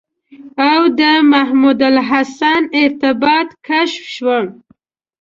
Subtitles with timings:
[0.71, 1.01] او د
[1.31, 4.37] محمودالحسن ارتباط کشف شو.